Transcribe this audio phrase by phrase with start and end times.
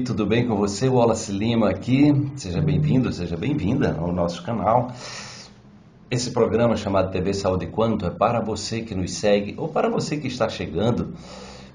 [0.00, 0.88] Oi, tudo bem com você?
[0.88, 2.10] Wallace Lima aqui.
[2.34, 4.94] Seja bem-vindo, seja bem-vinda ao nosso canal.
[6.10, 10.16] Esse programa chamado TV Saúde Quanto é para você que nos segue ou para você
[10.16, 11.12] que está chegando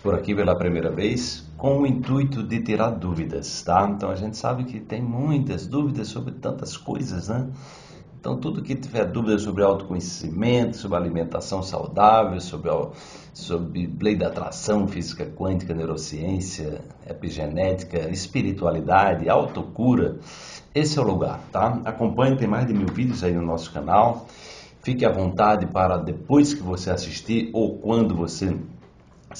[0.01, 3.87] por aqui pela primeira vez com o intuito de tirar dúvidas, tá?
[3.95, 7.47] Então a gente sabe que tem muitas dúvidas sobre tantas coisas, né?
[8.25, 12.71] Então, tudo que tiver dúvida sobre autoconhecimento, sobre alimentação saudável, sobre,
[13.35, 20.17] sobre lei da atração, física quântica, neurociência, epigenética, espiritualidade, autocura,
[20.73, 21.79] esse é o lugar, tá?
[21.85, 24.25] Acompanhe, tem mais de mil vídeos aí no nosso canal.
[24.81, 28.57] Fique à vontade para depois que você assistir ou quando você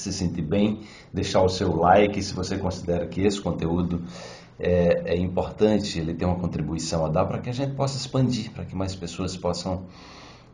[0.00, 0.80] se sentir bem,
[1.12, 4.02] deixar o seu like se você considera que esse conteúdo
[4.58, 8.50] é, é importante, ele tem uma contribuição a dar para que a gente possa expandir,
[8.52, 9.84] para que mais pessoas possam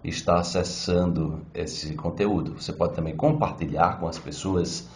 [0.05, 2.61] estar acessando esse conteúdo.
[2.61, 4.89] Você pode também compartilhar com as pessoas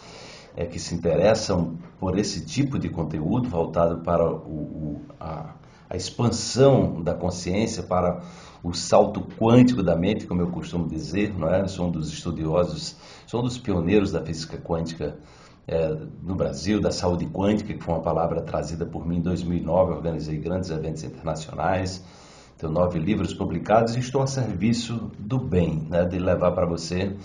[0.55, 5.53] é, que se interessam por esse tipo de conteúdo voltado para o, o, a,
[5.89, 8.21] a, expansão da consciência, para
[8.67, 11.33] o salto quântico da mente, como eu costumo dizer.
[11.37, 11.67] Não é?
[11.67, 15.17] Sou um dos estudiosos, sou um dos pioneiros da física quântica
[15.67, 19.93] é, no Brasil, da saúde quântica, que foi uma palavra trazida por mim em 2009.
[19.93, 22.03] organizei grandes eventos internacionais,
[22.57, 27.15] tenho nove livros publicados e estou a serviço do bem, né, de levar para você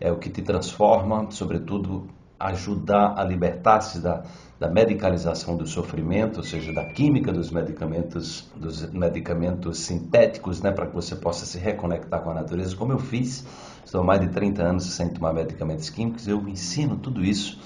[0.00, 2.08] é, o que te transforma, sobretudo
[2.48, 4.22] ajudar a libertar-se da,
[4.58, 10.86] da medicalização do sofrimento, ou seja, da química dos medicamentos, dos medicamentos sintéticos, né, para
[10.86, 13.44] que você possa se reconectar com a natureza, como eu fiz.
[13.84, 17.58] Estou há mais de 30 anos sem tomar medicamentos químicos, eu ensino tudo isso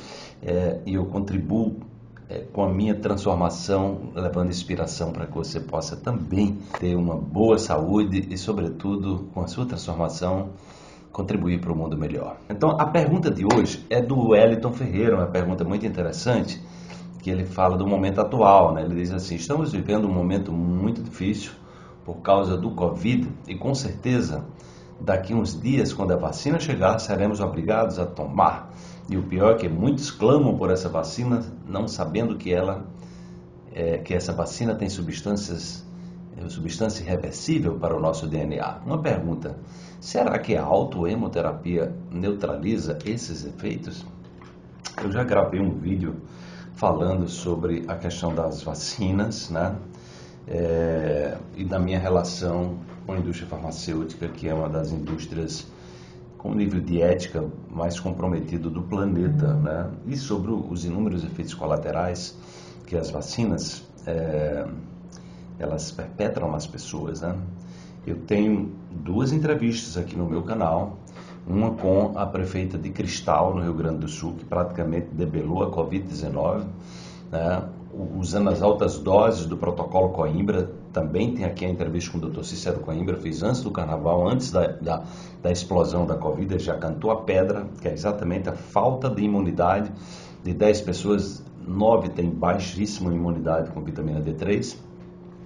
[0.42, 1.76] é, e eu contribuo
[2.28, 7.58] é, com a minha transformação, levando inspiração para que você possa também ter uma boa
[7.58, 10.50] saúde e, sobretudo, com a sua transformação,
[11.16, 12.36] contribuir para o mundo melhor.
[12.50, 16.62] Então, a pergunta de hoje é do Wellington Ferreira, uma pergunta muito interessante,
[17.22, 18.74] que ele fala do momento atual.
[18.74, 18.82] Né?
[18.82, 21.52] Ele diz assim: estamos vivendo um momento muito difícil
[22.04, 24.44] por causa do Covid e, com certeza,
[25.00, 28.70] daqui uns dias, quando a vacina chegar, seremos obrigados a tomar.
[29.08, 32.84] E o pior é que muitos clamam por essa vacina, não sabendo que ela,
[33.72, 35.85] é, que essa vacina tem substâncias
[36.48, 38.80] substância irreversível para o nosso DNA.
[38.84, 39.56] Uma pergunta:
[40.00, 44.04] será que a autoemoterapia neutraliza esses efeitos?
[45.02, 46.16] Eu já gravei um vídeo
[46.74, 49.76] falando sobre a questão das vacinas, né?
[50.48, 55.66] É, e da minha relação com a indústria farmacêutica, que é uma das indústrias
[56.38, 59.90] com nível de ética mais comprometido do planeta, né?
[60.06, 62.36] E sobre os inúmeros efeitos colaterais
[62.86, 64.66] que as vacinas é,
[65.58, 67.34] elas perpetram nas pessoas, né?
[68.06, 70.98] Eu tenho duas entrevistas aqui no meu canal,
[71.46, 75.70] uma com a prefeita de Cristal, no Rio Grande do Sul, que praticamente debelou a
[75.70, 76.64] Covid-19,
[77.32, 77.62] né?
[78.18, 80.70] usando as altas doses do protocolo Coimbra.
[80.92, 82.42] Também tem aqui a entrevista com o Dr.
[82.42, 85.02] Cícero Coimbra, fiz antes do carnaval, antes da, da,
[85.42, 89.90] da explosão da Covid, já cantou a pedra, que é exatamente a falta de imunidade.
[90.44, 94.85] De 10 pessoas, 9 têm baixíssima imunidade com vitamina D3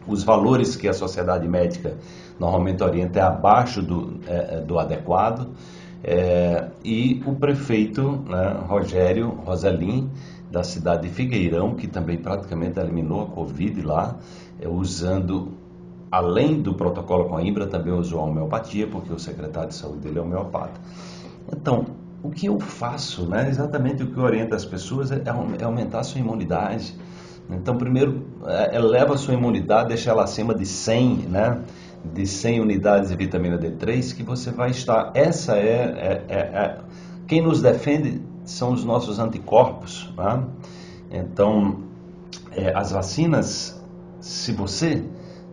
[0.07, 1.97] os valores que a sociedade médica
[2.39, 5.49] normalmente orienta é abaixo do, é, é, do adequado.
[6.03, 10.11] É, e o prefeito né, Rogério Rosalim,
[10.51, 14.17] da cidade de Figueirão, que também praticamente eliminou a Covid lá,
[14.59, 15.53] é, usando,
[16.11, 19.99] além do protocolo com a Imbra, também usou a homeopatia, porque o secretário de saúde
[19.99, 20.81] dele é homeopata.
[21.53, 21.87] Então,
[22.23, 25.23] o que eu faço, né, exatamente o que orienta as pessoas é,
[25.59, 26.95] é aumentar a sua imunidade,
[27.53, 31.61] então, primeiro, é, eleva a sua imunidade, deixa ela acima de 100, né?
[32.05, 35.11] De 100 unidades de vitamina D3, que você vai estar.
[35.15, 36.79] Essa é, é, é, é
[37.27, 40.45] quem nos defende são os nossos anticorpos, né?
[41.11, 41.85] Então,
[42.53, 43.81] é, as vacinas,
[44.21, 45.05] se você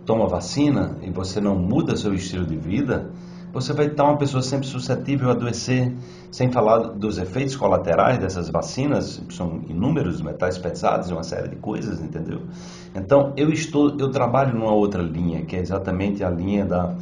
[0.06, 3.12] toma vacina e você não muda seu estilo de vida,
[3.54, 5.94] você vai estar uma pessoa sempre suscetível a adoecer,
[6.32, 12.02] sem falar dos efeitos colaterais dessas vacinas, são inúmeros metais pesados uma série de coisas,
[12.02, 12.42] entendeu?
[12.94, 16.94] Então, eu estou, eu trabalho numa outra linha, que é exatamente a linha da,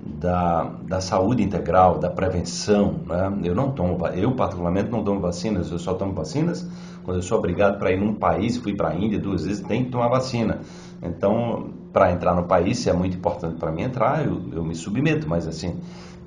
[0.00, 3.32] da, da saúde integral, da prevenção, né?
[3.42, 6.66] Eu não tomo, eu particularmente não tomo vacinas, eu só tomo vacinas
[7.08, 9.84] quando eu sou obrigado para ir num país, fui para a Índia duas vezes, tem
[9.84, 10.60] que tomar vacina.
[11.02, 14.74] Então, para entrar no país, se é muito importante para mim entrar, eu, eu me
[14.74, 15.80] submeto, mas assim,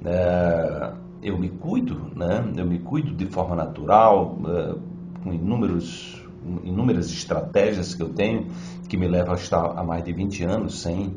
[0.03, 0.91] é,
[1.21, 2.43] eu me cuido, né?
[2.57, 4.75] eu me cuido de forma natural, é,
[5.23, 6.25] com inúmeros,
[6.63, 8.47] inúmeras estratégias que eu tenho,
[8.89, 11.13] que me levam a estar há mais de 20 anos sem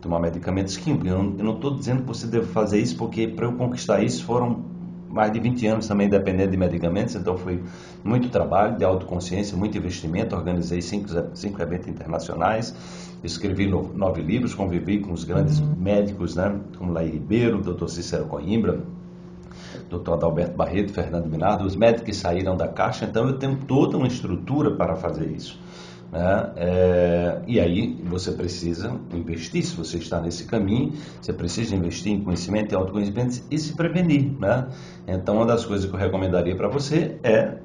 [0.00, 1.06] tomar medicamentos químicos.
[1.08, 4.73] Eu não estou dizendo que você deve fazer isso, porque para eu conquistar isso foram
[5.14, 7.62] mais de 20 anos também dependendo de medicamentos, então foi
[8.02, 10.34] muito trabalho de autoconsciência, muito investimento.
[10.34, 12.74] Organizei cinco, cinco eventos internacionais,
[13.22, 15.74] escrevi nove livros, convivi com os grandes uhum.
[15.78, 17.86] médicos, né, como Laí Ribeiro, Dr.
[17.86, 18.80] Cícero Coimbra,
[19.88, 20.14] Dr.
[20.14, 24.08] Adalberto Barreto, Fernando Minardo, os médicos que saíram da caixa, então eu tenho toda uma
[24.08, 25.60] estrutura para fazer isso.
[26.14, 26.52] Né?
[26.56, 32.22] É, e aí você precisa investir, se você está nesse caminho, você precisa investir em
[32.22, 34.30] conhecimento e autoconhecimento e se prevenir.
[34.38, 34.68] Né?
[35.08, 37.58] Então, uma das coisas que eu recomendaria para você é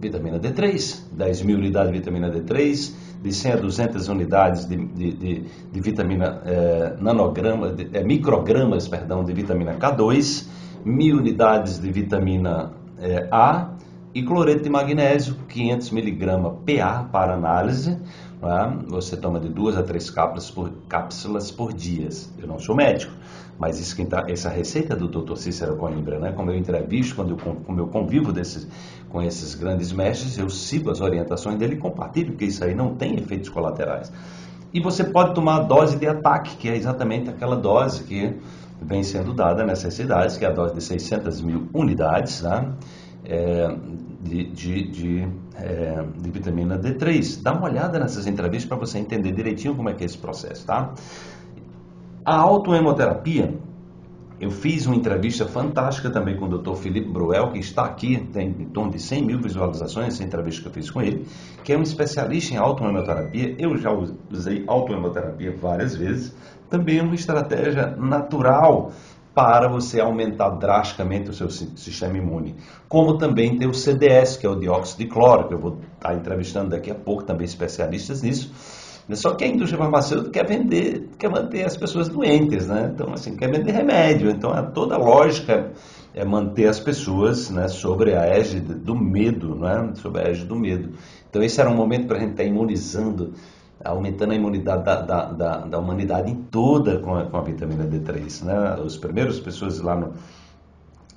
[0.00, 5.12] vitamina D3, 10 mil unidades de vitamina D3, de 100 a 200 unidades de, de,
[5.12, 10.46] de, de vitamina é, nanograma, de, é, microgramas, perdão, de vitamina K2,
[10.86, 13.76] mil unidades de vitamina é, A
[14.16, 17.98] e cloreto de magnésio, 500 miligramas PA para análise.
[18.42, 18.88] É?
[18.88, 22.08] Você toma de duas a três cápsulas por, cápsulas por dia.
[22.38, 23.12] Eu não sou médico,
[23.58, 25.36] mas isso tá, essa receita do Dr.
[25.36, 26.32] Cícero Coimbra, né?
[26.32, 28.66] como eu entrevisto, quando eu, como eu convivo desses,
[29.10, 32.94] com esses grandes mestres, eu sigo as orientações dele e compartilho, porque isso aí não
[32.94, 34.10] tem efeitos colaterais.
[34.72, 38.34] E você pode tomar a dose de ataque, que é exatamente aquela dose que
[38.80, 42.72] vem sendo dada nessas cidades, que é a dose de 600 mil unidades, né?
[43.28, 43.76] é,
[44.26, 47.42] de, de, de, é, de, vitamina D3.
[47.42, 50.66] Dá uma olhada nessas entrevistas para você entender direitinho como é que é esse processo,
[50.66, 50.94] tá?
[52.24, 53.54] A autoemoterapia,
[54.40, 56.74] eu fiz uma entrevista fantástica também com o Dr.
[56.74, 60.68] Felipe Bruel, que está aqui, tem em torno de 100 mil visualizações, essa entrevista que
[60.68, 61.26] eu fiz com ele,
[61.64, 63.54] que é um especialista em autoemoterapia.
[63.58, 63.90] Eu já
[64.30, 66.36] usei autoemoterapia várias vezes,
[66.68, 68.92] também é uma estratégia natural
[69.36, 72.54] para você aumentar drasticamente o seu sistema imune.
[72.88, 76.14] Como também tem o CDS, que é o dióxido de cloro, que eu vou estar
[76.14, 78.50] entrevistando daqui a pouco também especialistas nisso.
[79.12, 82.90] Só que a indústria farmacêutica quer vender, quer manter as pessoas doentes, né?
[82.94, 84.30] Então, assim, quer vender remédio.
[84.30, 85.70] Então, é toda a lógica
[86.14, 89.92] é manter as pessoas né, sobre a égide do medo, né?
[89.96, 90.94] Sobre a égide do medo.
[91.28, 93.34] Então, esse era um momento para a gente estar imunizando
[93.86, 98.44] aumentando a imunidade da, da, da, da humanidade toda com a, com a, vitamina D3.
[98.44, 98.82] Né?
[98.84, 100.12] Os primeiros pessoas lá no,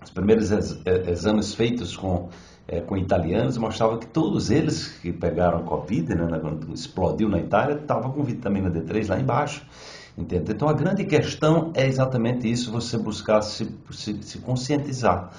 [0.04, 2.30] os primeiros ex, exames feitos com,
[2.68, 7.75] é, com italianos mostravam que todos eles que pegaram Covid, né, quando explodiu na Itália,
[7.75, 9.66] estavam com vitamina D3 lá embaixo.
[10.18, 10.51] Entende?
[10.51, 15.31] Então a grande questão é exatamente isso, você buscar se, se, se conscientizar.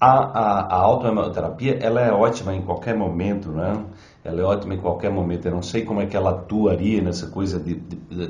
[0.00, 3.84] A, a, a ela é ótima em qualquer momento, né?
[4.28, 5.46] Ela é ótima em qualquer momento.
[5.46, 8.28] Eu não sei como é que ela atuaria nessa coisa de, de, de,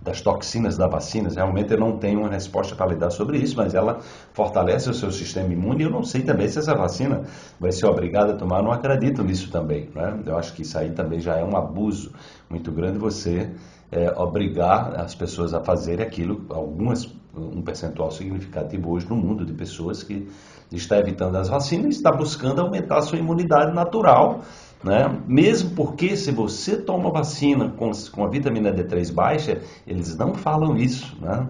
[0.00, 1.28] das toxinas da vacina.
[1.28, 3.98] Realmente eu não tenho uma resposta para lhe dar sobre isso, mas ela
[4.32, 5.82] fortalece o seu sistema imune.
[5.82, 7.24] Eu não sei também se essa vacina
[7.58, 8.58] vai ser obrigada a tomar.
[8.58, 9.90] Eu não acredito nisso também.
[9.94, 10.20] Né?
[10.24, 12.12] Eu acho que isso aí também já é um abuso
[12.48, 13.50] muito grande você
[13.90, 16.46] é, obrigar as pessoas a fazerem aquilo.
[16.50, 20.28] Algumas, um percentual significativo hoje no mundo de pessoas que
[20.72, 24.42] está evitando as vacinas e está buscando aumentar a sua imunidade natural
[24.84, 25.18] né?
[25.26, 30.76] Mesmo porque se você toma vacina com, com a vitamina D3 baixa, eles não falam
[30.76, 31.16] isso.
[31.20, 31.48] Né?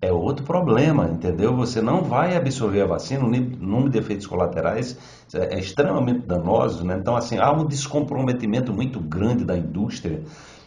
[0.00, 1.56] É outro problema, entendeu?
[1.56, 4.96] Você não vai absorver a vacina, o número de efeitos colaterais
[5.34, 6.84] é, é extremamente danoso.
[6.84, 6.96] Né?
[7.00, 10.22] Então, assim, há um descomprometimento muito grande da indústria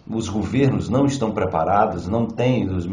[0.07, 2.87] os governos não estão preparados, não têm, os,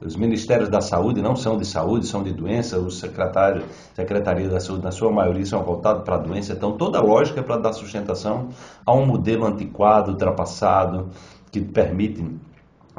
[0.00, 3.64] os, ministérios da saúde não são de saúde, são de doença, os secretários,
[3.94, 6.52] secretaria da saúde, na sua maioria, são voltados para a doença.
[6.52, 8.48] Então, toda a lógica é para dar sustentação
[8.84, 11.08] a um modelo antiquado, ultrapassado,
[11.50, 12.24] que permite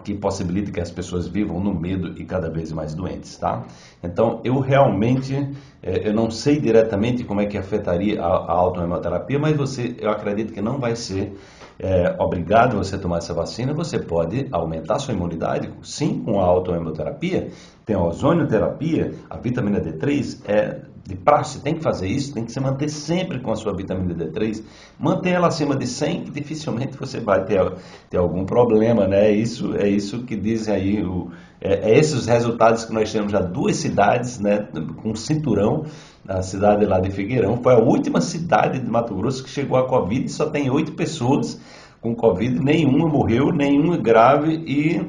[0.04, 3.64] que possibilite que as pessoas vivam no medo e cada vez mais doentes, tá?
[4.04, 5.36] Então, eu realmente,
[5.82, 10.10] é, eu não sei diretamente como é que afetaria a, a autohemoterapia, mas você, eu
[10.10, 11.34] acredito que não vai ser
[11.80, 17.52] é, obrigado você tomar essa vacina, você pode aumentar sua imunidade, sim, com a autohemoterapia,
[17.86, 22.52] tem a ozonioterapia, a vitamina D3 é de praxe, tem que fazer isso, tem que
[22.52, 24.64] se manter sempre com a sua vitamina D3,
[25.00, 27.74] manter ela acima de 100, que dificilmente você vai ter,
[28.10, 29.32] ter algum problema, né?
[29.32, 33.32] Isso, é isso que dizem aí, o, é, é esses os resultados que nós temos
[33.32, 34.68] já duas cidades, né,
[35.02, 35.86] com cinturão,
[36.28, 39.88] a cidade lá de Figueirão, foi a última cidade de Mato Grosso que chegou a
[39.88, 41.60] Covid só tem oito pessoas
[42.02, 45.02] com Covid, nenhuma morreu, nenhuma grave e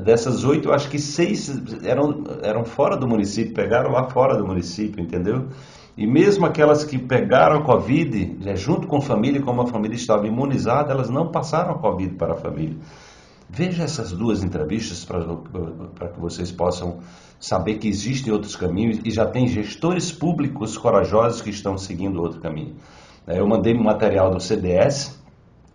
[0.00, 1.50] dessas oito, acho que seis
[1.84, 5.48] eram, eram fora do município, pegaram lá fora do município, entendeu?
[5.96, 9.94] E mesmo aquelas que pegaram a Covid, né, junto com a família, como a família
[9.94, 12.76] estava imunizada, elas não passaram a Covid para a família.
[13.48, 16.98] Veja essas duas entrevistas para que vocês possam
[17.38, 22.40] saber que existem outros caminhos e já tem gestores públicos corajosos que estão seguindo outro
[22.40, 22.74] caminho.
[23.26, 25.18] Eu mandei material do CDS,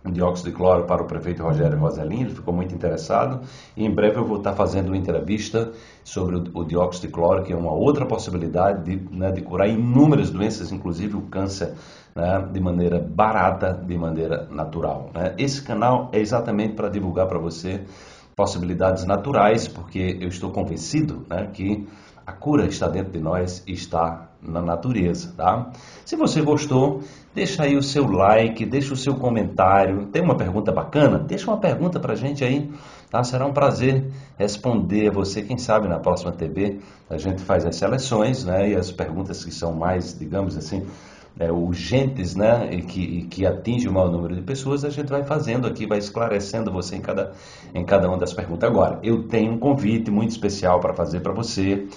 [0.09, 3.41] dióxido de cloro para o prefeito Rogério Roselin, ele ficou muito interessado
[3.77, 5.71] e em breve eu vou estar fazendo uma entrevista
[6.03, 9.69] sobre o, o dióxido de cloro, que é uma outra possibilidade de, né, de curar
[9.69, 11.73] inúmeras doenças, inclusive o câncer,
[12.15, 15.11] né, de maneira barata, de maneira natural.
[15.13, 15.35] Né?
[15.37, 17.81] Esse canal é exatamente para divulgar para você
[18.35, 21.87] possibilidades naturais, porque eu estou convencido né, que
[22.31, 25.69] a cura está dentro de nós e está na natureza, tá?
[26.05, 27.01] Se você gostou,
[27.35, 30.07] deixa aí o seu like, deixa o seu comentário.
[30.07, 31.19] Tem uma pergunta bacana?
[31.19, 32.71] Deixa uma pergunta pra gente aí,
[33.09, 33.23] tá?
[33.23, 35.41] Será um prazer responder a você.
[35.41, 38.69] Quem sabe na próxima TV a gente faz as seleções, né?
[38.69, 40.87] E as perguntas que são mais, digamos assim,
[41.39, 45.09] é, urgentes, né, e que, e que atinge o maior número de pessoas, a gente
[45.09, 47.31] vai fazendo aqui, vai esclarecendo você em cada,
[47.73, 48.69] em cada uma das perguntas.
[48.69, 51.87] Agora, eu tenho um convite muito especial para fazer para você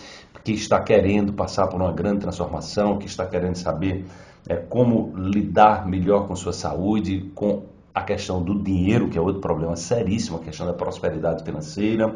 [0.44, 4.04] que está querendo passar por uma grande transformação, que está querendo saber
[4.46, 7.62] é, como lidar melhor com sua saúde, com
[7.94, 12.14] a questão do dinheiro, que é outro problema seríssimo, a questão da prosperidade financeira,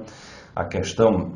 [0.55, 1.33] a questão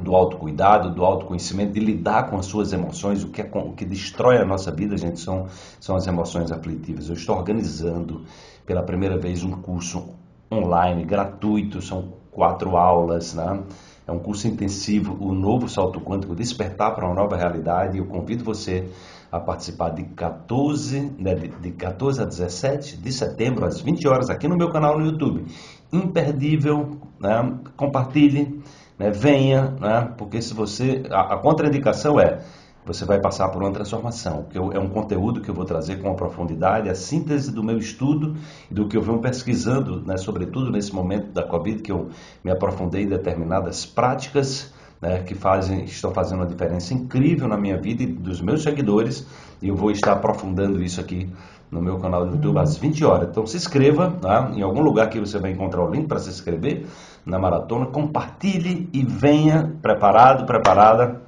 [0.00, 3.84] do autocuidado, do autoconhecimento, de lidar com as suas emoções, o que, é, o que
[3.84, 5.46] destrói a nossa vida, gente, são,
[5.78, 7.08] são as emoções aflitivas.
[7.08, 8.24] Eu estou organizando
[8.64, 10.14] pela primeira vez um curso
[10.50, 13.62] online, gratuito, são quatro aulas, né?
[14.06, 17.98] É um curso intensivo, o novo salto quântico, despertar para uma nova realidade.
[17.98, 18.88] Eu convido você
[19.30, 24.48] a participar de 14, né, de 14 a 17 de setembro, às 20 horas, aqui
[24.48, 25.46] no meu canal no YouTube.
[25.92, 27.58] Imperdível, né?
[27.76, 28.62] compartilhe
[28.98, 29.10] né?
[29.10, 30.12] Venha, né?
[30.16, 31.02] porque se você.
[31.10, 32.40] A, a contraindicação é
[32.84, 36.14] você vai passar por uma transformação, que é um conteúdo que eu vou trazer com
[36.14, 38.36] profundidade, a síntese do meu estudo
[38.70, 42.08] e do que eu venho pesquisando, né, sobretudo nesse momento da Covid, que eu
[42.42, 47.76] me aprofundei em determinadas práticas né, que fazem, estão fazendo uma diferença incrível na minha
[47.76, 49.26] vida e dos meus seguidores,
[49.60, 51.28] e eu vou estar aprofundando isso aqui
[51.70, 53.28] no meu canal do YouTube às 20 horas.
[53.30, 54.52] Então se inscreva, tá?
[54.54, 56.86] em algum lugar que você vai encontrar o link para se inscrever
[57.24, 61.22] na maratona, compartilhe e venha preparado, preparada,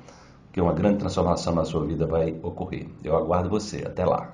[0.55, 2.87] que uma grande transformação na sua vida vai ocorrer.
[3.03, 3.79] Eu aguardo você.
[3.85, 4.33] Até lá.